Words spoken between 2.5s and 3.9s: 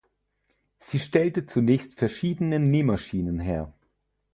Nähmaschinen her.